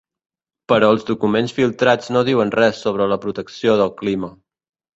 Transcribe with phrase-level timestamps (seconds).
[0.71, 4.35] Però els documents filtrats no diuen res sobre la protecció del clima.